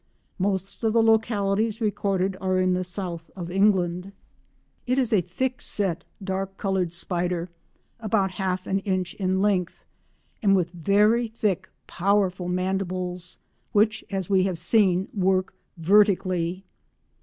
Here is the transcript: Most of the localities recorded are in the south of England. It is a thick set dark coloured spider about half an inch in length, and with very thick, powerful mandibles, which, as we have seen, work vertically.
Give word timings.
Most 0.39 0.83
of 0.83 0.93
the 0.93 1.03
localities 1.03 1.79
recorded 1.79 2.35
are 2.41 2.57
in 2.57 2.73
the 2.73 2.83
south 2.83 3.29
of 3.35 3.51
England. 3.51 4.13
It 4.87 4.97
is 4.97 5.13
a 5.13 5.21
thick 5.21 5.61
set 5.61 6.05
dark 6.23 6.57
coloured 6.57 6.91
spider 6.91 7.49
about 7.99 8.31
half 8.31 8.65
an 8.65 8.79
inch 8.79 9.13
in 9.13 9.41
length, 9.43 9.85
and 10.41 10.55
with 10.55 10.71
very 10.71 11.27
thick, 11.27 11.69
powerful 11.85 12.47
mandibles, 12.49 13.37
which, 13.73 14.03
as 14.09 14.27
we 14.27 14.41
have 14.45 14.57
seen, 14.57 15.07
work 15.13 15.53
vertically. 15.77 16.63